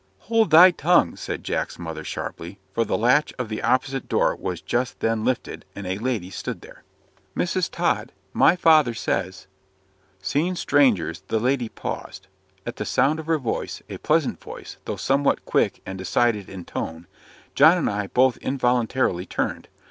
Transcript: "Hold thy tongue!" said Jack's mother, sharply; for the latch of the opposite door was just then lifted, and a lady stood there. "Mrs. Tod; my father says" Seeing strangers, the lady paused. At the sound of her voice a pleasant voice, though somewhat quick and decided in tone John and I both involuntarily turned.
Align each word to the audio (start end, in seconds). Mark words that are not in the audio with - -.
"Hold 0.31 0.49
thy 0.49 0.71
tongue!" 0.71 1.15
said 1.15 1.43
Jack's 1.43 1.77
mother, 1.77 2.03
sharply; 2.03 2.57
for 2.73 2.83
the 2.83 2.97
latch 2.97 3.33
of 3.37 3.49
the 3.49 3.61
opposite 3.61 4.09
door 4.09 4.35
was 4.35 4.59
just 4.59 4.99
then 4.99 5.23
lifted, 5.23 5.63
and 5.75 5.85
a 5.85 5.99
lady 5.99 6.31
stood 6.31 6.61
there. 6.61 6.81
"Mrs. 7.37 7.69
Tod; 7.69 8.11
my 8.33 8.55
father 8.55 8.95
says" 8.95 9.45
Seeing 10.19 10.55
strangers, 10.55 11.21
the 11.27 11.37
lady 11.39 11.69
paused. 11.69 12.25
At 12.65 12.77
the 12.77 12.83
sound 12.85 13.19
of 13.19 13.27
her 13.27 13.37
voice 13.37 13.83
a 13.89 13.97
pleasant 13.99 14.41
voice, 14.41 14.77
though 14.85 14.95
somewhat 14.95 15.45
quick 15.45 15.83
and 15.85 15.99
decided 15.99 16.49
in 16.49 16.65
tone 16.65 17.05
John 17.53 17.77
and 17.77 17.87
I 17.87 18.07
both 18.07 18.37
involuntarily 18.37 19.27
turned. 19.27 19.67